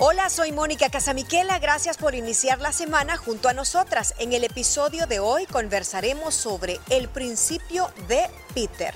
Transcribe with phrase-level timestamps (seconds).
[0.00, 1.58] Hola, soy Mónica Casamiquela.
[1.58, 4.14] Gracias por iniciar la semana junto a nosotras.
[4.20, 8.94] En el episodio de hoy conversaremos sobre el principio de Peter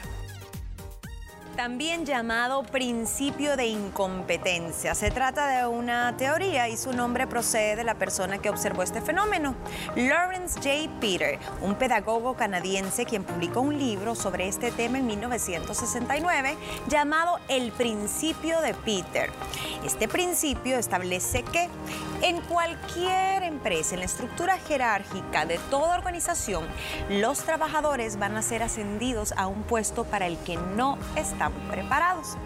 [1.56, 4.94] también llamado principio de incompetencia.
[4.94, 9.00] Se trata de una teoría y su nombre procede de la persona que observó este
[9.00, 9.54] fenómeno,
[9.94, 10.90] Lawrence J.
[11.00, 16.56] Peter, un pedagogo canadiense quien publicó un libro sobre este tema en 1969
[16.88, 19.30] llamado El principio de Peter.
[19.84, 21.68] Este principio establece que
[22.22, 26.64] en cualquier empresa, en la estructura jerárquica de toda organización,
[27.10, 30.98] los trabajadores van a ser ascendidos a un puesto para el que no
[31.42, 32.36] están preparados.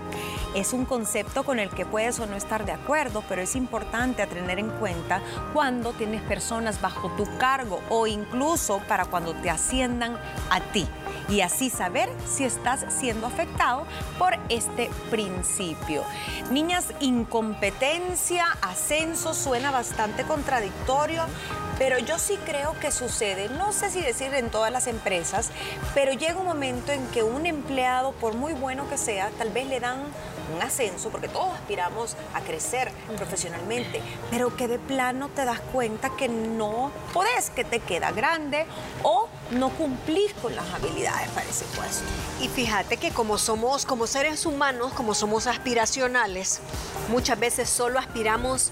[0.55, 4.27] Es un concepto con el que puedes o no estar de acuerdo, pero es importante
[4.27, 5.21] tener en cuenta
[5.53, 10.17] cuando tienes personas bajo tu cargo o incluso para cuando te asciendan
[10.49, 10.87] a ti
[11.29, 13.85] y así saber si estás siendo afectado
[14.19, 16.03] por este principio.
[16.51, 21.25] Niñas, incompetencia, ascenso suena bastante contradictorio,
[21.79, 25.51] pero yo sí creo que sucede, no sé si decir en todas las empresas,
[25.95, 29.67] pero llega un momento en que un empleado, por muy bueno que sea, tal vez
[29.67, 29.99] le dan
[30.55, 36.11] un ascenso, porque todos aspiramos a crecer profesionalmente, pero que de plano te das cuenta
[36.17, 38.67] que no podés, que te queda grande
[39.03, 42.05] o no cumplís con las habilidades para ese puesto.
[42.41, 46.61] Y fíjate que como somos, como seres humanos, como somos aspiracionales,
[47.09, 48.71] muchas veces solo aspiramos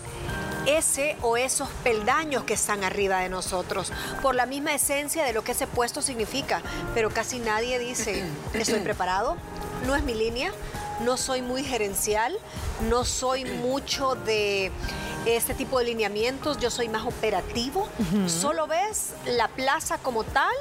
[0.66, 5.44] ese o esos peldaños que están arriba de nosotros, por la misma esencia de lo
[5.44, 6.62] que ese puesto significa.
[6.94, 9.36] Pero casi nadie dice, estoy preparado,
[9.86, 10.52] no es mi línea,
[11.00, 12.36] no soy muy gerencial,
[12.88, 14.70] no soy mucho de
[15.26, 17.88] este tipo de lineamientos, yo soy más operativo.
[18.26, 20.54] Solo ves la plaza como tal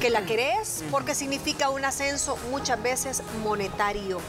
[0.00, 4.20] que la querés porque significa un ascenso muchas veces monetario.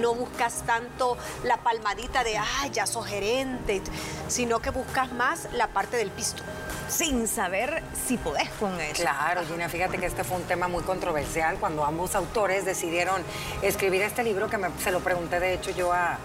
[0.00, 3.82] No buscas tanto la palmadita de, ah, ya sos gerente,
[4.28, 6.42] sino que buscas más la parte del pisto
[6.88, 9.02] sin saber si podés con eso.
[9.02, 13.22] Claro, Gina, fíjate que este fue un tema muy controversial cuando ambos autores decidieron
[13.62, 16.18] escribir este libro, que se lo pregunté de hecho yo a,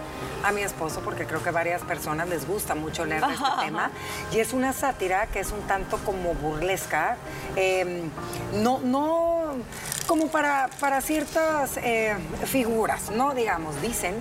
[0.54, 3.92] mi esposo, porque creo que a varias personas les gusta mucho leer este tema.
[4.32, 7.18] Y es una sátira que es un tanto como burlesca.
[7.56, 8.10] Em,
[8.56, 9.60] no, no não
[10.14, 12.16] como para, para ciertas eh,
[12.46, 13.34] figuras, ¿no?
[13.34, 14.14] Digamos, dicen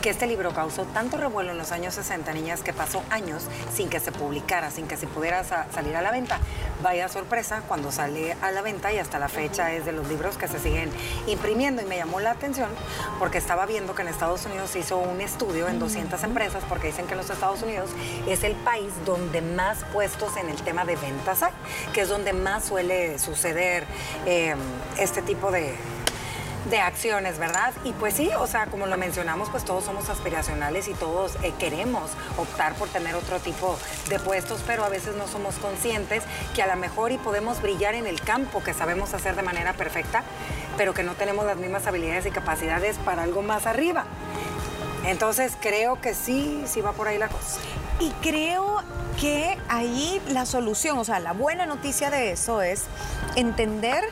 [0.00, 3.42] que este libro causó tanto revuelo en los años 60, niñas, que pasó años
[3.74, 6.38] sin que se publicara, sin que se pudiera salir a la venta.
[6.84, 10.38] Vaya sorpresa cuando sale a la venta y hasta la fecha es de los libros
[10.38, 10.88] que se siguen
[11.26, 11.82] imprimiendo.
[11.82, 12.68] Y me llamó la atención
[13.18, 16.86] porque estaba viendo que en Estados Unidos se hizo un estudio en 200 empresas, porque
[16.86, 17.90] dicen que los Estados Unidos
[18.28, 21.52] es el país donde más puestos en el tema de ventas hay,
[21.92, 23.84] que es donde más suele suceder
[24.26, 24.54] eh,
[24.96, 25.74] este tipo de,
[26.68, 27.72] de acciones, ¿verdad?
[27.84, 31.52] Y pues sí, o sea, como lo mencionamos, pues todos somos aspiracionales y todos eh,
[31.58, 33.78] queremos optar por tener otro tipo
[34.08, 36.22] de puestos, pero a veces no somos conscientes
[36.54, 39.72] que a lo mejor y podemos brillar en el campo que sabemos hacer de manera
[39.72, 40.22] perfecta,
[40.76, 44.04] pero que no tenemos las mismas habilidades y capacidades para algo más arriba.
[45.06, 47.58] Entonces creo que sí, sí va por ahí la cosa.
[47.98, 48.82] Y creo
[49.18, 52.84] que ahí la solución, o sea, la buena noticia de eso es
[53.36, 54.04] entender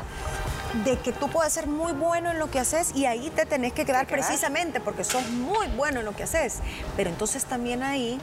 [0.84, 3.72] de que tú puedes ser muy bueno en lo que haces y ahí te tenés
[3.72, 6.58] que quedar precisamente porque sos muy bueno en lo que haces.
[6.96, 8.20] Pero entonces también ahí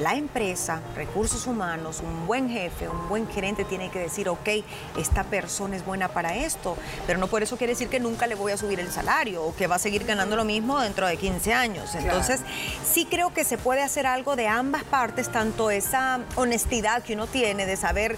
[0.00, 4.48] la empresa, recursos humanos, un buen jefe, un buen gerente tiene que decir, ok,
[4.96, 6.76] esta persona es buena para esto,
[7.06, 9.56] pero no por eso quiere decir que nunca le voy a subir el salario o
[9.56, 11.94] que va a seguir ganando lo mismo dentro de 15 años.
[11.96, 12.40] Entonces,
[12.84, 17.26] sí creo que se puede hacer algo de ambas partes, tanto esa honestidad que uno
[17.26, 18.16] tiene de saber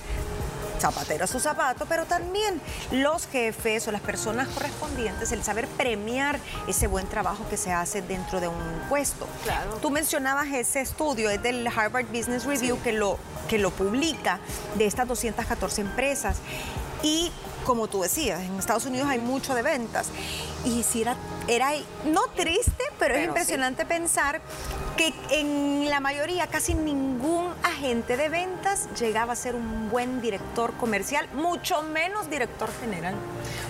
[0.80, 2.60] zapatero a su zapato, pero también
[2.91, 8.02] los jefes o las personas correspondientes, el saber premiar ese buen trabajo que se hace
[8.02, 9.28] dentro de un puesto.
[9.44, 9.74] Claro.
[9.76, 13.18] Tú mencionabas ese estudio, es del Harvard Business Review que, lo,
[13.48, 14.41] que lo publica
[14.76, 16.38] de estas 214 empresas.
[17.02, 17.30] Y
[17.64, 20.08] como tú decías, en Estados Unidos hay mucho de ventas.
[20.64, 21.16] Y si era,
[21.48, 21.70] era
[22.04, 24.41] no triste, pero, es impresionante pensar
[24.97, 27.49] que en la mayoría, casi ningún
[27.80, 33.15] agente de ventas llegaba a ser un buen director comercial, mucho menos director general.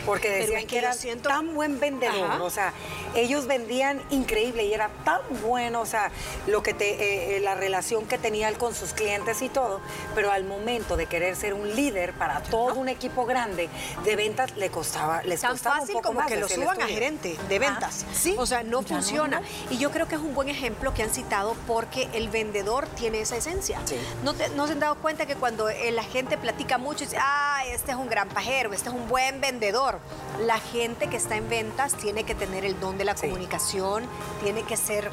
[0.04, 0.92] Porque decían que, era
[1.22, 2.72] tan buen vendedor, o sea,
[3.14, 6.10] ellos vendían increíble y era tan bueno, o sea,
[6.48, 9.80] lo que te, eh, eh, la relación que tenía él con sus clientes y todo,
[10.14, 13.68] pero al momento de querer ser un líder para todo un equipo grande
[14.04, 16.86] de ventas le costaba, les tan costaba fácil un poco como que lo suban a
[16.86, 18.06] gerente de ventas.
[18.12, 18.34] ¿sí?
[18.38, 19.42] O sea, no funciona.
[19.70, 23.20] Y yo creo que es un buen ejemplo que han citado porque el vendedor tiene
[23.20, 23.78] esa esencia.
[24.24, 27.62] ¿No, ¿No se han dado cuenta que cuando la gente platica mucho y dice, ah,
[27.66, 29.98] este es un gran pajero, este es un buen vendedor?
[30.40, 34.04] La gente que está en ventas tiene que tener el don de la comunicación,
[34.42, 35.10] tiene que ser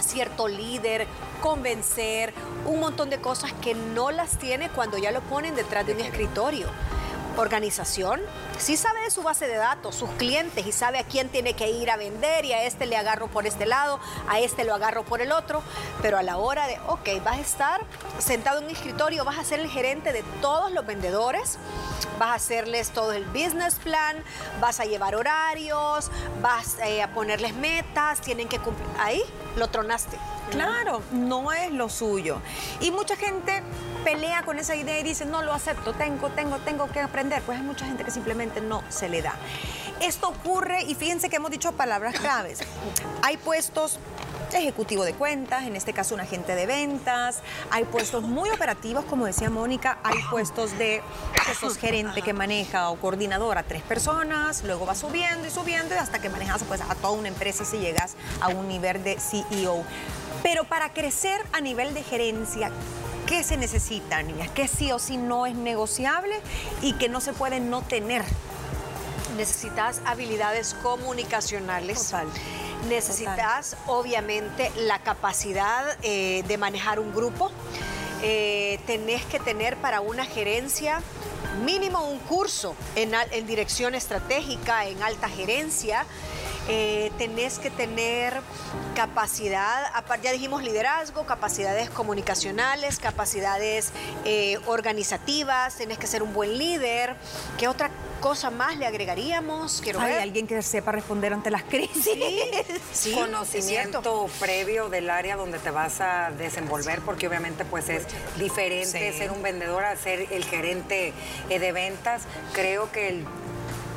[0.00, 1.06] cierto líder,
[1.42, 2.32] convencer,
[2.66, 6.00] un montón de cosas que no las tiene cuando ya lo ponen detrás de un
[6.00, 6.68] escritorio
[7.36, 8.20] organización
[8.58, 11.70] sí sabe de su base de datos, sus clientes y sabe a quién tiene que
[11.70, 15.04] ir a vender y a este le agarro por este lado, a este lo agarro
[15.04, 15.62] por el otro,
[16.02, 17.80] pero a la hora de, ok, vas a estar
[18.18, 21.58] sentado en un escritorio, vas a ser el gerente de todos los vendedores,
[22.18, 24.16] vas a hacerles todo el business plan,
[24.60, 26.10] vas a llevar horarios,
[26.40, 28.86] vas eh, a ponerles metas, tienen que cumplir.
[28.98, 29.22] Ahí
[29.56, 30.16] lo tronaste.
[30.50, 32.40] Claro, no es lo suyo.
[32.80, 33.62] Y mucha gente
[34.04, 37.42] pelea con esa idea y dice, no lo acepto, tengo, tengo, tengo que aprender.
[37.42, 39.34] Pues hay mucha gente que simplemente no se le da.
[40.00, 42.60] Esto ocurre, y fíjense que hemos dicho palabras claves.
[43.22, 43.98] Hay puestos
[44.54, 49.26] ejecutivo de cuentas, en este caso un agente de ventas, hay puestos muy operativos, como
[49.26, 51.02] decía Mónica, hay puestos de
[51.80, 56.20] gerente que maneja o coordinador a tres personas, luego va subiendo y subiendo y hasta
[56.20, 59.84] que manejas pues, a toda una empresa si llegas a un nivel de CEO.
[60.42, 62.70] Pero para crecer a nivel de gerencia,
[63.26, 64.50] ¿qué se necesita, niñas?
[64.54, 66.40] ¿Qué sí o sí no es negociable
[66.82, 68.22] y que no se puede no tener?
[69.36, 72.12] Necesitas habilidades comunicacionales.
[72.88, 77.50] Necesitas, obviamente, la capacidad eh, de manejar un grupo.
[78.22, 81.02] Eh, tenés que tener para una gerencia
[81.64, 86.06] mínimo un curso en, en dirección estratégica, en alta gerencia.
[86.68, 88.40] Eh, tenés que tener
[88.96, 89.84] capacidad,
[90.22, 93.92] ya dijimos liderazgo, capacidades comunicacionales, capacidades
[94.24, 97.14] eh, organizativas, tenés que ser un buen líder.
[97.58, 97.90] ¿Qué otra
[98.20, 99.80] cosa más le agregaríamos?
[99.82, 102.18] Quiero Hay alguien que sepa responder ante las crisis.
[102.92, 108.06] Sí, Conocimiento previo del área donde te vas a desenvolver, porque obviamente pues es
[108.38, 111.12] diferente ser un vendedor a ser el gerente
[111.50, 112.22] eh, de ventas.
[112.52, 113.26] Creo que el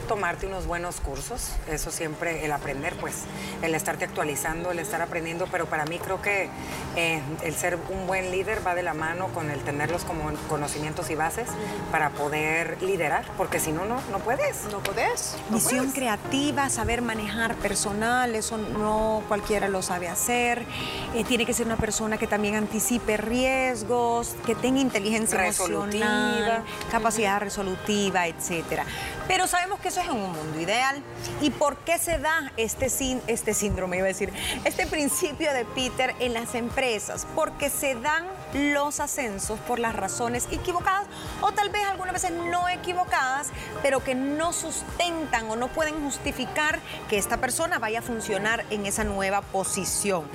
[0.10, 3.14] tomarte unos buenos cursos, eso siempre, el aprender, pues,
[3.62, 6.50] el estarte actualizando, el estar aprendiendo, pero para mí creo que
[6.96, 11.12] eh, el ser un buen líder va de la mano con el tenerlos como conocimientos
[11.12, 11.48] y bases
[11.92, 14.64] para poder liderar, porque si no, no, no puedes.
[14.72, 15.38] No puedes.
[15.52, 20.66] Visión creativa, saber manejar personal, eso no cualquiera lo sabe hacer.
[21.14, 27.40] Eh, tiene que ser una persona que también anticipe riesgos, que tenga inteligencia emocional, capacidad
[27.40, 28.86] resolutiva, etcétera.
[29.28, 31.02] Pero sabemos que eso es en un mundo ideal.
[31.42, 32.88] ¿Y por qué se da este,
[33.28, 34.32] este síndrome, iba a decir,
[34.66, 37.28] este principio de Peter en las empresas?
[37.36, 41.08] Porque se dan los ascensos por las razones equivocadas
[41.42, 43.50] o tal vez algunas veces no equivocadas,
[43.82, 46.80] pero que no sustentan o no pueden justificar
[47.10, 50.26] que esta persona vaya a funcionar en esa nueva posición.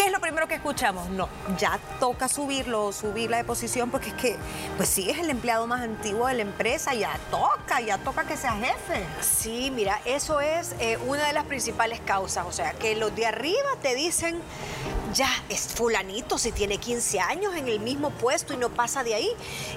[0.00, 1.10] ¿Qué es lo primero que escuchamos?
[1.10, 4.38] No, ya toca subirlo, subirla de posición, porque es que,
[4.78, 8.38] pues sí, es el empleado más antiguo de la empresa, ya toca, ya toca que
[8.38, 9.04] sea jefe.
[9.20, 13.26] Sí, mira, eso es eh, una de las principales causas, o sea, que los de
[13.26, 14.40] arriba te dicen,
[15.12, 19.14] ya es fulanito si tiene 15 años en el mismo puesto y no pasa de
[19.14, 19.30] ahí.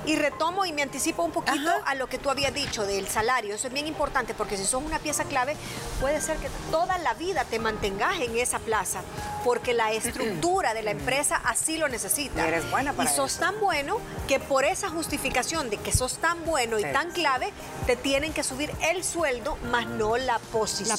[0.06, 3.56] Y retomo y me anticipo un poquito a lo que tú habías dicho del salario.
[3.56, 5.56] Eso es bien importante porque si sos una pieza clave,
[6.00, 9.02] puede ser que toda la vida te mantengas en esa plaza
[9.44, 12.46] porque la estructura de la empresa así lo necesita.
[12.46, 16.18] Y eres buena para Y sos tan bueno que por esa justificación de que sos
[16.18, 17.52] tan bueno y tan clave,
[17.88, 20.90] te tienen que subir el sueldo, más no la posición.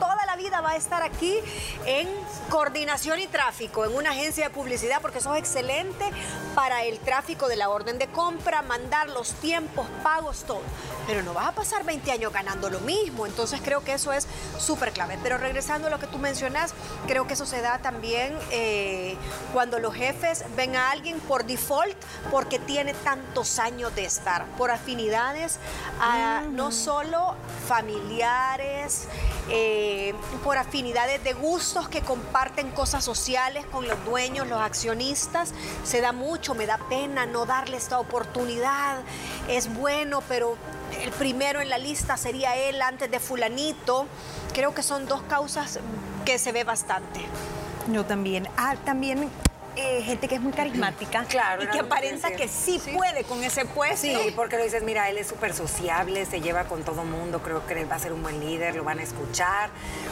[0.00, 1.34] La toda la vida va a estar aquí
[1.86, 2.08] en
[2.48, 6.10] coordinación y tráfico en una agencia de publicidad porque sos excelente
[6.54, 10.62] para el tráfico de la orden de compra, mandar los tiempos, pagos, todo.
[11.06, 13.26] Pero no vas a pasar 20 años ganando lo mismo.
[13.26, 14.26] Entonces creo que eso es
[14.58, 15.18] súper clave.
[15.22, 16.74] Pero regresando a lo que tú mencionas,
[17.06, 19.16] creo que eso se da también eh,
[19.52, 21.96] cuando los jefes ven a alguien por default
[22.30, 25.58] porque tiene tantos años de estar, por afinidades,
[26.50, 27.34] no solo
[27.66, 29.06] familiares,
[29.50, 35.52] eh, por afinidades de gustos que comparten cosas sociales con los dueños, los accionistas.
[35.84, 39.00] Se da mucho, me da pena no darle esta oportunidad.
[39.48, 40.56] Es bueno, pero
[41.02, 44.06] el primero en la lista sería él antes de fulanito.
[44.52, 45.78] Creo que son dos causas
[46.24, 47.20] que se ve bastante.
[47.88, 48.48] Yo también.
[48.56, 49.30] Ah, también
[49.76, 53.64] eh, gente que es muy carismática claro, y que aparenta que sí, puede con ese
[53.64, 54.06] puesto.
[54.06, 57.66] Sí, porque lo dices, mira, él es súper sociable, se lleva con todo mundo, creo
[57.66, 59.70] que él va a ser un buen líder, lo van a escuchar,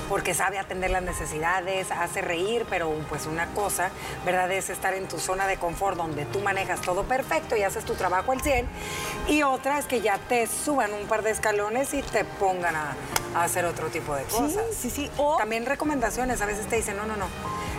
[0.08, 3.90] porque sabe atender las necesidades, hace reír, pero pues una cosa,
[4.24, 4.50] ¿verdad?
[4.50, 7.94] Es estar en tu zona de confort donde tú manejas todo perfecto y haces tu
[7.94, 8.66] trabajo al 100,
[9.28, 12.96] y otra es que ya te suban un par de escalones y te pongan a,
[13.34, 14.64] hacer otro tipo de cosas.
[14.72, 15.10] Sí, sí, sí.
[15.38, 17.26] También recomendaciones, a veces te dicen, no, no, no.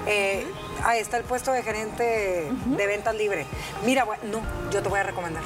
[0.05, 0.45] Eh,
[0.83, 3.45] ahí está el puesto de gerente de ventas libre.
[3.85, 4.41] Mira, no,
[4.71, 5.43] yo te voy a recomendar.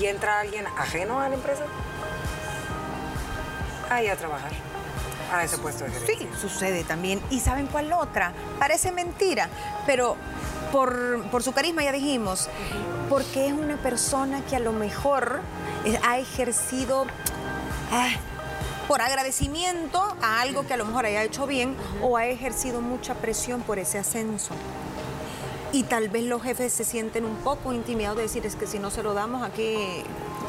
[0.00, 1.64] y entra alguien ajeno a la empresa,
[3.90, 4.52] ahí a trabajar.
[5.32, 6.16] a ese puesto de gerencia.
[6.18, 7.20] Sí, sucede también.
[7.30, 8.32] ¿Y saben cuál otra?
[8.58, 9.48] Parece mentira,
[9.84, 10.16] pero
[10.72, 12.48] por, por su carisma ya dijimos,
[13.08, 15.40] porque es una persona que a lo mejor
[16.04, 17.06] ha ejercido...
[17.92, 18.08] ah,
[18.88, 23.14] por agradecimiento a algo que a lo mejor haya hecho bien o ha ejercido mucha
[23.14, 24.54] presión por ese ascenso.
[25.72, 28.78] Y tal vez los jefes se sienten un poco intimidados de decir, es que si
[28.78, 30.04] no se lo damos aquí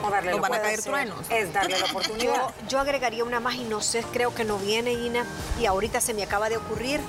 [0.05, 1.19] O darle nos van a caer truenos.
[1.29, 2.23] Es darle la oportunidad.
[2.23, 5.25] Yo, yo agregaría una más y no sé, creo que no viene, Ina,
[5.59, 7.01] y ahorita se me acaba de ocurrir.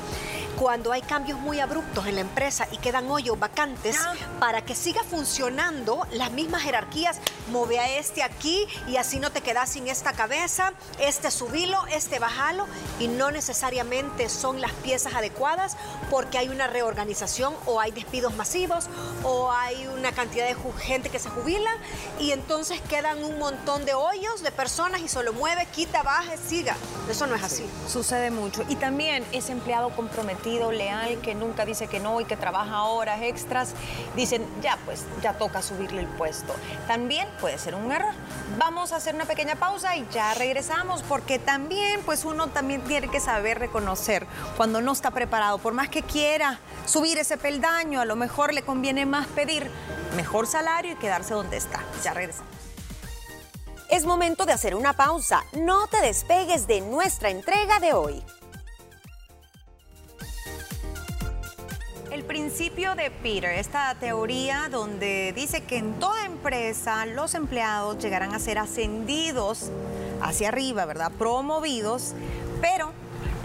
[0.59, 3.97] Cuando hay cambios muy abruptos en la empresa y quedan hoyos vacantes,
[4.41, 7.21] para que siga funcionando las mismas jerarquías,
[7.53, 12.19] move a este aquí y así no te quedas sin esta cabeza, este subilo, este
[12.19, 12.67] bajalo,
[12.99, 15.77] y no necesariamente son las piezas adecuadas
[16.11, 18.88] porque hay una reorganización o hay despidos masivos
[19.23, 21.71] o hay una cantidad de gente que se jubila
[22.19, 26.77] y entonces quedan un montón de hoyos de personas y solo mueve, quita, baje, siga.
[27.09, 27.65] Eso no es así.
[27.88, 28.65] Sucede mucho.
[28.69, 29.91] Y también ese empleado
[30.73, 33.75] leal, que nunca dice que no y que trabaja horas extras,
[34.17, 36.55] dicen, ya pues, ya toca subirle el puesto.
[36.87, 38.12] También puede ser un error.
[38.59, 43.09] Vamos a hacer una pequeña pausa y ya regresamos, porque también, pues uno también tiene
[43.09, 44.26] que saber reconocer
[44.57, 45.59] cuando no está preparado.
[45.59, 49.71] Por más que quiera subir ese peldaño, a lo mejor le conviene más pedir
[50.17, 51.83] mejor salario y quedarse donde está.
[52.02, 52.49] Ya regresamos.
[53.90, 55.45] Es momento de hacer una pausa.
[55.55, 58.23] No te despegues de nuestra entrega de hoy.
[62.18, 68.34] El principio de Peter, esta teoría donde dice que en toda empresa los empleados llegarán
[68.34, 69.70] a ser ascendidos
[70.20, 71.12] hacia arriba, ¿verdad?
[71.16, 72.14] Promovidos,
[72.60, 72.92] pero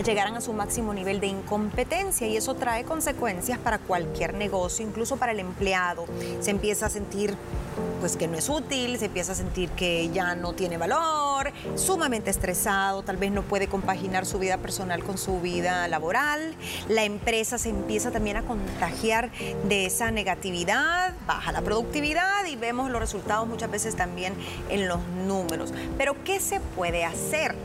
[0.06, 5.18] llegarán a su máximo nivel de incompetencia y eso trae consecuencias para cualquier negocio, incluso
[5.18, 6.06] para el empleado.
[6.40, 7.36] Se empieza a sentir
[8.00, 12.30] pues que no es útil, se empieza a sentir que ya no tiene valor, sumamente
[12.30, 16.54] estresado, tal vez no puede compaginar su vida personal con su vida laboral,
[16.90, 19.32] la empresa se empieza también a contagiar
[19.70, 24.34] de esa negatividad, baja la productividad y vemos los resultados muchas veces también
[24.70, 25.74] en los números.
[25.98, 27.56] Pero ¿qué se puede hacer?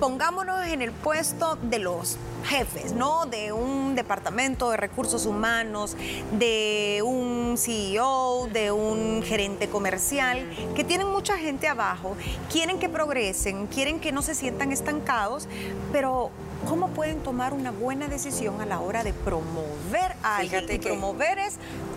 [0.00, 3.24] Pongámonos en el puesto de los jefes, ¿no?
[3.26, 5.96] De un departamento de recursos humanos,
[6.32, 12.14] de un CEO, de un gerente comercial, que tienen mucha gente abajo,
[12.52, 15.48] quieren que progresen, quieren que no se sientan estancados,
[15.92, 16.30] pero
[16.68, 20.64] ¿cómo pueden tomar una buena decisión a la hora de promover a alguien?
[20.64, 21.54] Y que- promover es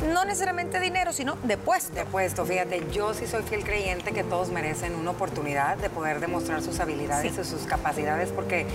[0.07, 1.93] no necesariamente dinero, sino de puesto.
[1.93, 6.19] De puesto, fíjate, yo sí soy fiel creyente que todos merecen una oportunidad de poder
[6.19, 8.65] demostrar sus habilidades y sus capacidades, porque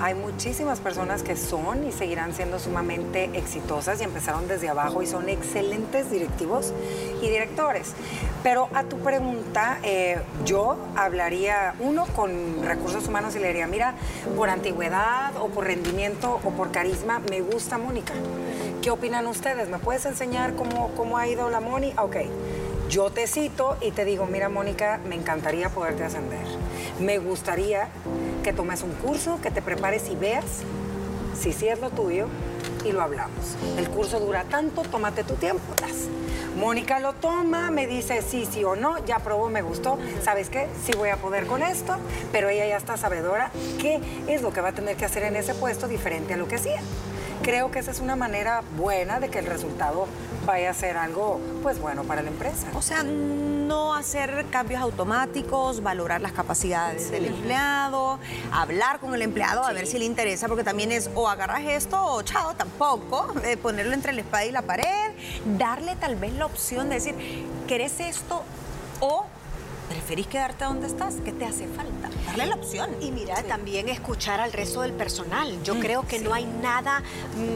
[0.00, 5.06] hay muchísimas personas que son y seguirán siendo sumamente exitosas y empezaron desde abajo y
[5.06, 6.72] son excelentes directivos
[7.20, 7.92] y directores.
[8.42, 13.94] Pero a tu pregunta, eh, yo hablaría, uno, con recursos humanos y le diría, mira,
[14.36, 18.14] por antigüedad o por rendimiento o por carisma, me gusta Mónica.
[18.82, 19.68] ¿Qué opinan ustedes?
[19.68, 21.92] ¿Me puedes enseñar cómo, cómo ha ido la Moni?
[21.98, 22.16] Ok.
[22.88, 26.46] Yo te cito y te digo, mira Mónica, me encantaría poderte ascender.
[26.98, 27.88] Me gustaría
[28.42, 30.46] que tomes un curso, que te prepares y veas
[31.38, 32.26] si sí es lo tuyo
[32.82, 33.54] y lo hablamos.
[33.76, 35.74] El curso dura tanto, tómate tu tiempo.
[35.74, 36.08] tas.
[36.56, 39.98] Mónica lo toma, me dice sí, sí o no, ya probó, me gustó.
[40.22, 40.68] ¿Sabes qué?
[40.86, 41.96] Sí voy a poder con esto,
[42.32, 45.36] pero ella ya está sabedora qué es lo que va a tener que hacer en
[45.36, 46.80] ese puesto diferente a lo que hacía.
[47.50, 50.06] Creo que esa es una manera buena de que el resultado
[50.46, 52.68] vaya a ser algo, pues bueno, para la empresa.
[52.74, 58.20] O sea, no hacer cambios automáticos, valorar las capacidades del empleado,
[58.52, 62.00] hablar con el empleado a ver si le interesa, porque también es o agarras esto
[62.00, 65.10] o chao, tampoco, eh, ponerlo entre la espada y la pared,
[65.58, 67.16] darle tal vez la opción de decir,
[67.66, 68.44] ¿querés esto
[69.00, 69.26] o
[69.90, 71.16] preferís quedarte donde estás?
[71.24, 72.08] ¿Qué te hace falta?
[72.24, 72.90] Darle la opción.
[73.00, 75.60] Y mira, también escuchar al resto del personal.
[75.64, 77.02] Yo creo que no hay nada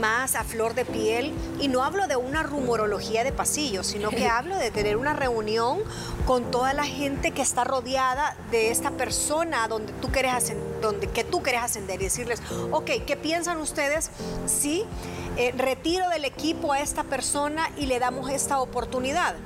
[0.01, 4.27] más a flor de piel, y no hablo de una rumorología de pasillo, sino que
[4.29, 5.79] hablo de tener una reunión
[6.27, 11.23] con toda la gente que está rodeada de esta persona donde tú quieres donde, que
[11.23, 14.11] tú quieres ascender y decirles, ok, ¿qué piensan ustedes
[14.47, 14.85] si
[15.37, 19.37] eh, retiro del equipo a esta persona y le damos esta oportunidad?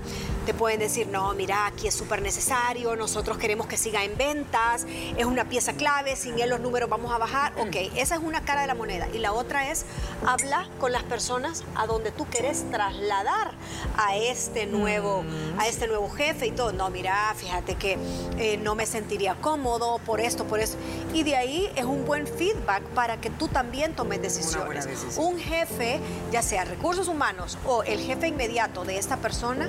[0.49, 4.87] Te pueden decir, no, mira, aquí es súper necesario, nosotros queremos que siga en ventas,
[5.19, 7.52] es una pieza clave, sin él los números vamos a bajar.
[7.59, 9.09] Ok, esa es una cara de la moneda.
[9.12, 9.85] Y la otra es,
[10.25, 13.52] habla con las personas a donde tú quieres trasladar
[13.99, 15.23] a este nuevo,
[15.59, 16.73] a este nuevo jefe y todo.
[16.73, 17.99] No, mira, fíjate que
[18.38, 20.78] eh, no me sentiría cómodo por esto, por eso.
[21.12, 24.87] Y de ahí es un buen feedback para que tú también tomes decisiones.
[24.87, 25.26] decisión.
[25.26, 26.00] Un jefe,
[26.33, 29.69] ya sea recursos humanos o el jefe inmediato de esta persona,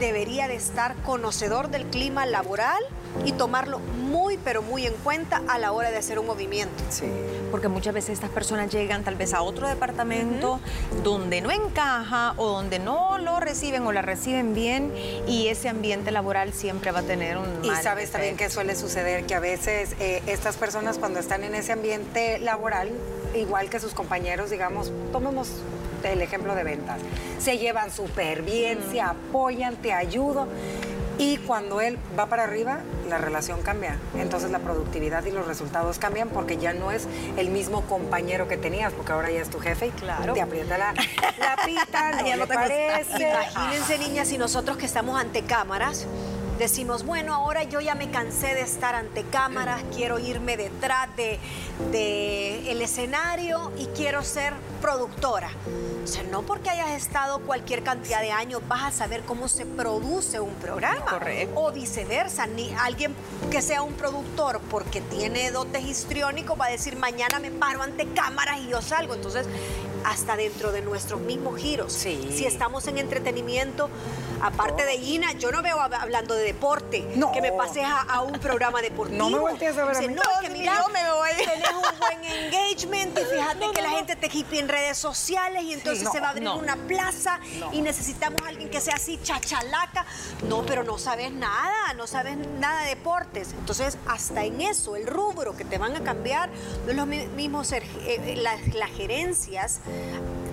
[0.00, 2.82] debería de estar conocedor del clima laboral
[3.24, 6.82] y tomarlo muy, pero muy en cuenta a la hora de hacer un movimiento.
[6.88, 7.06] Sí.
[7.50, 10.60] Porque muchas veces estas personas llegan tal vez a otro departamento
[11.02, 14.92] donde no encaja o donde no lo reciben o la reciben bien
[15.26, 17.64] y ese ambiente laboral siempre va a tener un...
[17.64, 21.54] Y sabes también que suele suceder que a veces eh, estas personas cuando están en
[21.54, 22.90] ese ambiente laboral,
[23.34, 25.48] igual que sus compañeros, digamos, tomemos
[26.04, 26.98] el ejemplo de ventas,
[27.38, 30.46] se llevan súper bien, se apoyan, te ayudo
[31.20, 32.78] y cuando él va para arriba,
[33.10, 33.98] la relación cambia.
[34.16, 38.56] Entonces la productividad y los resultados cambian porque ya no es el mismo compañero que
[38.56, 40.32] tenías, porque ahora ya es tu jefe y claro.
[40.32, 40.94] te aprieta la,
[41.66, 43.32] pita, no, no te parece.
[43.52, 46.06] Imagínense, niñas, si nosotros que estamos ante cámaras,
[46.60, 51.40] decimos, bueno, ahora yo ya me cansé de estar ante cámaras, quiero irme detrás de,
[52.70, 54.52] el escenario y quiero ser
[54.82, 55.50] productora.
[56.04, 59.64] O sea, no porque hayas estado cualquier cantidad de años vas a saber cómo se
[59.64, 61.06] produce un programa.
[61.06, 61.58] Correcto.
[61.58, 63.14] O viceversa, ni alguien
[63.50, 68.06] que sea un productor porque tiene dotes histriónicos va a decir mañana me paro ante
[68.08, 69.14] cámaras y yo salgo.
[69.14, 69.46] Entonces,
[70.04, 71.92] hasta dentro de nuestros mismos giros.
[71.92, 73.88] Si estamos en entretenimiento,
[74.42, 78.82] aparte de Ina, yo no veo hablando de deporte, que me pases a, un programa
[78.82, 79.10] deportivo.
[79.20, 80.08] No me voltees a ver a mí.
[80.08, 81.28] No, que mira, me voy.
[81.36, 85.74] tenés un buen engagement y fíjate que la gente te hippie en redes sociales y
[85.74, 87.38] entonces se va a abrir una plaza
[87.72, 90.06] y necesitamos a alguien que sea así chachalaca.
[90.48, 93.52] No, pero no sabes nada, no sabes nada de deportes.
[93.58, 96.50] Entonces, hasta en eso, el rubro que te van a cambiar,
[96.86, 99.80] no es lo mismo ser, eh, las gerencias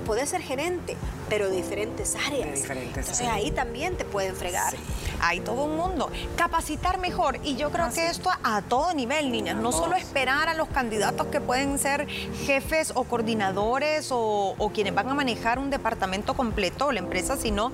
[0.08, 0.96] puede ser gerente,
[1.28, 2.64] pero de diferentes áreas.
[2.70, 4.74] Entonces ahí también te pueden fregar.
[5.20, 6.10] Hay todo un mundo.
[6.38, 7.40] Capacitar mejor.
[7.44, 9.58] Y yo creo que esto a todo nivel, niñas.
[9.58, 14.96] No solo esperar a los candidatos que pueden ser jefes o coordinadores o, o quienes
[14.96, 17.74] van a manejar un departamento completo o la empresa, sino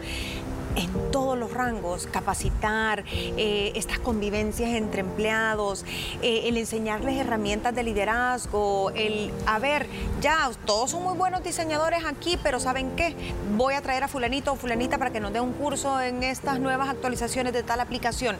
[0.76, 5.86] en todos los rangos, capacitar, eh, estas convivencias entre empleados,
[6.22, 9.88] eh, el enseñarles herramientas de liderazgo, el, a ver,
[10.22, 13.16] ya, todos son muy buenos diseñadores aquí, pero ¿saben qué?
[13.56, 16.60] Voy a traer a fulanito o fulanita para que nos dé un curso en estas
[16.60, 18.38] nuevas actualizaciones de tal aplicación.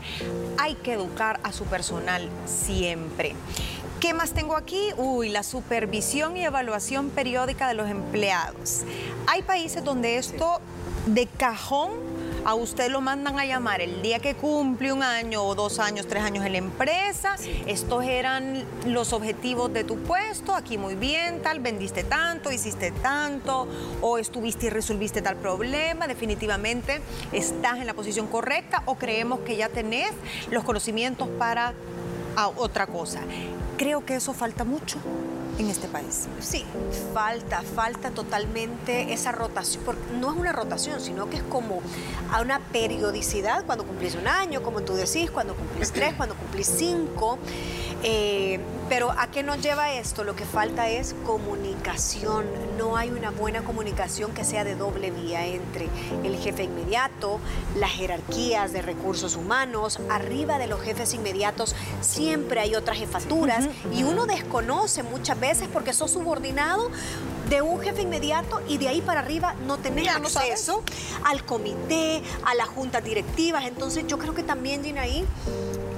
[0.58, 3.36] Hay que educar a su personal siempre.
[4.00, 4.90] ¿Qué más tengo aquí?
[4.98, 8.84] Uy, la supervisión y evaluación periódica de los empleados.
[9.28, 10.60] Hay países donde esto
[11.06, 11.92] de cajón
[12.46, 16.08] a usted lo mandan a llamar el día que cumple un año o dos años,
[16.08, 17.36] tres años en la empresa.
[17.68, 20.56] Estos eran los objetivos de tu puesto.
[20.56, 23.68] Aquí muy bien, tal, vendiste tanto, hiciste tanto,
[24.02, 26.08] o estuviste y resolviste tal problema.
[26.08, 27.02] Definitivamente
[27.32, 30.12] estás en la posición correcta o creemos que ya tenés
[30.52, 31.74] los conocimientos para
[32.56, 33.22] otra cosa.
[33.78, 34.98] Creo que eso falta mucho
[35.64, 36.28] en este país.
[36.40, 36.66] Sí,
[37.14, 41.82] falta, falta totalmente esa rotación, porque no es una rotación, sino que es como
[42.32, 46.68] a una periodicidad cuando cumplís un año, como tú decís, cuando cumplís tres, cuando cumplís
[46.68, 47.40] cinco.
[48.04, 48.60] Eh,
[48.94, 50.24] pero ¿a qué nos lleva esto?
[50.24, 52.46] Lo que falta es comunicación.
[52.78, 55.90] No hay una buena comunicación que sea de doble vía entre
[56.24, 57.40] el jefe inmediato,
[57.76, 64.04] las jerarquías de recursos humanos, arriba de los jefes inmediatos siempre hay otras jefaturas y
[64.04, 66.92] uno desconoce muchas veces porque sos subordinado
[67.50, 70.84] de un jefe inmediato y de ahí para arriba no tenés acceso
[71.24, 73.66] al comité, a las juntas directivas.
[73.66, 75.26] Entonces yo creo que también, Gina, ahí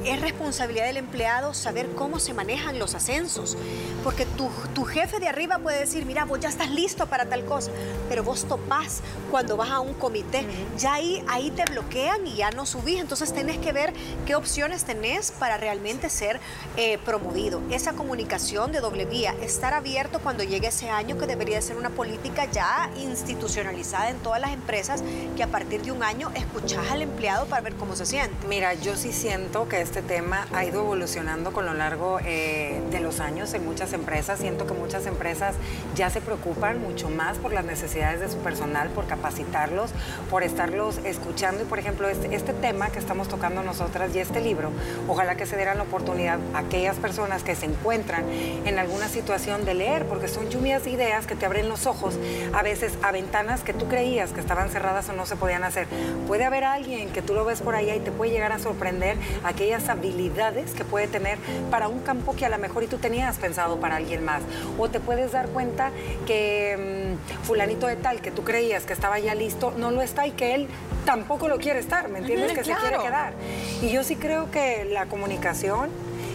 [0.06, 3.58] es responsabilidad del empleado saber cómo se manejan los ascensos,
[4.04, 7.44] porque tu, tu, jefe de arriba puede decir, mira, vos ya estás listo para tal
[7.46, 7.72] cosa,
[8.08, 10.46] pero vos topás cuando vas a un comité,
[10.78, 13.94] ya ahí, ahí te bloquean y ya no subís, entonces tenés que ver
[14.26, 16.40] qué opciones tenés para realmente ser
[16.78, 17.62] eh, promovido.
[17.72, 21.90] Esa comunicación de doble vía, estar abierto cuando llegue ese año que debería ser una
[21.90, 25.04] política ya institucionalizada en todas las empresas,
[25.36, 28.36] que a partir de un año escuchás al empleado para ver cómo se siente.
[28.48, 32.82] Mira, yo sí siento que este este tema ha ido evolucionando con lo largo eh,
[32.92, 34.40] de los años en muchas empresas.
[34.40, 35.56] Siento que muchas empresas
[35.96, 39.92] ya se preocupan mucho más por las necesidades de su personal, por capacitarlos,
[40.30, 41.64] por estarlos escuchando.
[41.64, 44.70] Y por ejemplo, este, este tema que estamos tocando nosotras y este libro,
[45.08, 49.64] ojalá que se dieran la oportunidad a aquellas personas que se encuentran en alguna situación
[49.64, 52.16] de leer, porque son lluvias de ideas que te abren los ojos,
[52.54, 55.88] a veces a ventanas que tú creías que estaban cerradas o no se podían hacer.
[56.28, 59.16] Puede haber alguien que tú lo ves por allá y te puede llegar a sorprender
[59.46, 61.38] aquellas habilidades que puede tener
[61.72, 64.42] para un campo que a lo mejor y tú tenías pensado para alguien más.
[64.78, 65.92] O te puedes dar cuenta
[66.26, 70.28] que mm, fulanito de tal, que tú creías que estaba ya listo, no lo está
[70.28, 70.68] y que él
[71.06, 72.54] tampoco lo quiere estar, ¿me entiendes?
[72.54, 73.34] que se quiere quedar.
[73.82, 75.90] Y yo sí creo que la comunicación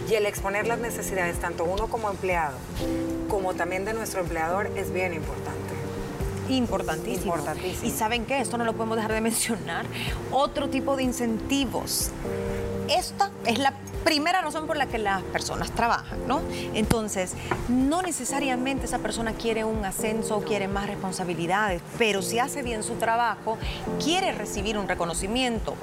[0.09, 2.57] y el exponer las necesidades, tanto uno como empleado,
[3.29, 5.51] como también de nuestro empleador, es bien importante.
[6.49, 7.33] Importantísimo.
[7.33, 7.87] Importantísimo.
[7.87, 9.85] Y saben qué, esto no lo podemos dejar de mencionar.
[10.31, 12.11] Otro tipo de incentivos.
[12.87, 16.41] Esta es la primera razón por la que las personas trabajan, ¿no?
[16.73, 17.33] Entonces,
[17.69, 22.83] no necesariamente esa persona quiere un ascenso o quiere más responsabilidades, pero si hace bien
[22.83, 23.57] su trabajo,
[24.03, 25.75] quiere recibir un reconocimiento.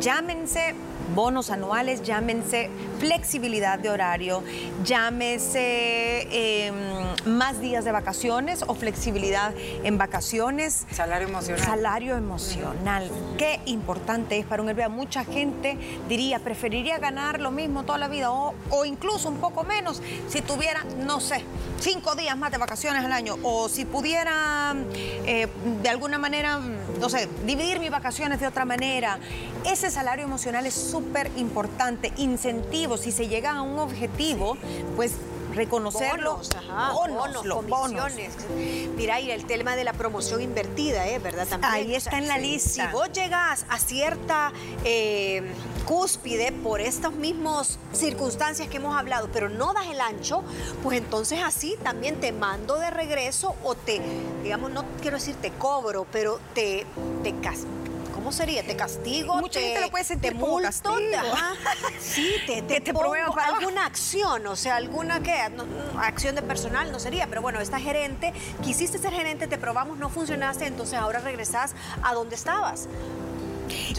[0.00, 0.74] Llámense
[1.14, 4.42] bonos anuales, llámense flexibilidad de horario,
[4.84, 6.74] llámese em,
[7.26, 9.52] más días de vacaciones o flexibilidad
[9.84, 10.86] en vacaciones.
[10.90, 11.64] Salario emocional.
[11.64, 13.10] Salario emocional.
[13.38, 14.88] Qué importante es para un MBA.
[14.88, 15.76] Mucha gente
[16.08, 20.42] diría, preferiría ganar lo mismo toda la vida o, o incluso un poco menos si
[20.42, 21.42] tuviera, no sé,
[21.80, 24.74] cinco días más de vacaciones al año o si pudiera
[25.26, 25.48] eh,
[25.82, 26.58] de alguna manera,
[27.00, 29.18] no sé, dividir mis vacaciones de otra manera.
[29.64, 32.12] Ese salario emocional es súper importante.
[32.16, 34.56] Incentivos, si se llega a un objetivo,
[34.96, 35.12] pues
[35.54, 36.32] reconocerlo.
[36.32, 38.02] Bonos, ajá, bonos, bonos, los bonos.
[38.12, 38.32] comisiones.
[38.96, 41.18] Mira, y el tema de la promoción invertida, ¿eh?
[41.18, 41.46] ¿verdad?
[41.48, 41.72] También.
[41.72, 42.86] Ahí está en la lista.
[42.88, 44.52] Si vos llegas a cierta
[44.84, 45.42] eh,
[45.86, 50.42] cúspide por estas mismas circunstancias que hemos hablado, pero no das el ancho,
[50.82, 54.00] pues entonces así también te mando de regreso o te,
[54.42, 56.84] digamos, no quiero decir te cobro, pero te,
[57.22, 57.66] te cas-
[58.26, 58.64] ¿Cómo sería?
[58.66, 59.36] ¿Te castigo?
[59.36, 60.96] Mucha te, gente lo puede sentir te multo, castigo.
[60.96, 61.52] te- ajá.
[62.00, 63.54] Sí, te, te, Que te pongo para abajo.
[63.60, 65.48] alguna acción, o sea, alguna ¿qué?
[65.54, 65.64] No,
[66.00, 68.32] acción de personal no sería, pero bueno, esta gerente,
[68.64, 72.88] quisiste ser gerente, te probamos, no funcionaste, entonces ahora regresás a donde estabas.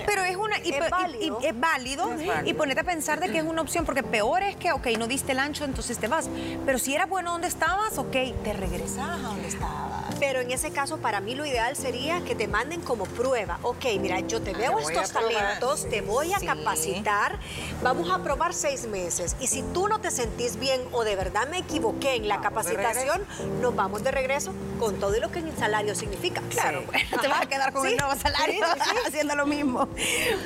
[0.06, 1.40] Pero es una y, Es y- y- válido.
[1.42, 2.50] es válido Es válido.
[2.50, 5.08] y ponete a pensar de que es una opción porque peor es que ok no
[5.08, 6.30] diste el ancho entonces te vas
[6.66, 8.12] pero si era bueno donde estabas ok
[8.44, 12.36] te regresas a donde estabas Pero en ese caso, para mí lo ideal sería que
[12.36, 13.60] te manden como prueba.
[13.62, 16.46] Ok, mira, yo te veo voy a estos talentos, te voy a Sí.
[16.48, 17.40] capacitar,
[17.84, 19.36] vamos a probar seis meses.
[19.40, 22.50] Y si tú no te sentís bien o de verdad me equivoqué en la Vamos
[22.50, 23.24] capacitación,
[23.62, 26.42] nos vamos de regreso con todo lo que el salario significa.
[26.50, 28.96] Claro, bueno, te vas a quedar con Sí, el nuevo salario sí, sí.
[29.08, 29.88] haciendo lo mismo.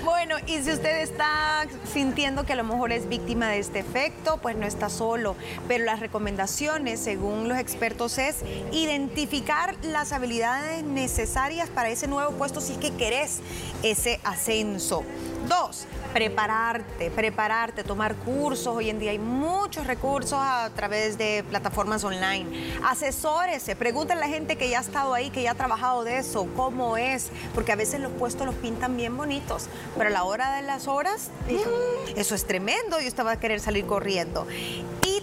[0.04, 4.38] Bueno, y si usted está sintiendo que a lo mejor es víctima de este efecto,
[4.42, 5.36] pues no está solo.
[5.68, 8.38] Pero las recomendaciones, según los expertos, es
[8.72, 13.40] identificar las habilidades necesarias para ese nuevo puesto si es que querés
[13.84, 15.04] ese ascenso.
[15.48, 18.76] Dos, prepararte, prepararte, tomar cursos.
[18.76, 22.74] Hoy en día hay muchos recursos a través de plataformas online.
[22.84, 26.20] Asesórese, pregúntale a la gente que ya ha estado ahí, que ya ha trabajado de
[26.20, 30.24] eso, cómo es, porque a veces los puestos los pintan bien bonitos, pero a la
[30.24, 34.48] hora de las horas, mm, eso es tremendo y usted va a querer salir corriendo.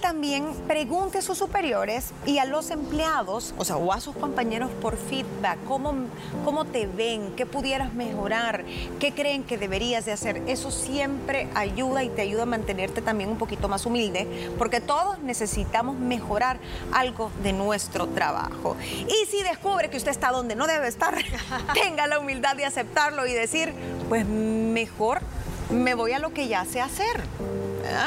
[0.01, 4.71] También pregunte a sus superiores y a los empleados, o sea, o a sus compañeros
[4.81, 5.93] por feedback, cómo,
[6.45, 8.65] cómo te ven, qué pudieras mejorar,
[9.01, 10.43] qué creen que deberías de hacer.
[10.47, 15.19] Eso siempre ayuda y te ayuda a mantenerte también un poquito más humilde, porque todos
[15.21, 16.59] necesitamos mejorar
[16.93, 18.77] algo de nuestro trabajo.
[18.81, 21.17] Y si descubre que usted está donde no debe estar,
[21.75, 23.75] tenga la humildad de aceptarlo y decir,
[24.09, 25.21] pues mejor
[25.71, 27.23] me voy a lo que ya sé hacer.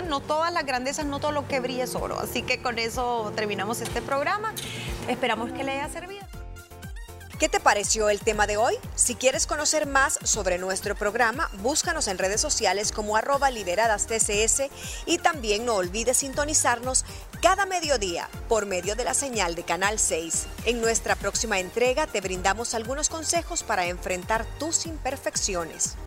[0.08, 2.20] No todas las grandezas, no todo lo que brille es oro.
[2.20, 4.54] Así que con eso terminamos este programa.
[5.08, 6.26] Esperamos que le haya servido.
[7.42, 8.76] ¿Qué te pareció el tema de hoy?
[8.94, 14.70] Si quieres conocer más sobre nuestro programa, búscanos en redes sociales como arroba lideradas TCS
[15.08, 17.04] y también no olvides sintonizarnos
[17.42, 20.46] cada mediodía por medio de la señal de Canal 6.
[20.66, 25.98] En nuestra próxima entrega te brindamos algunos consejos para enfrentar tus imperfecciones.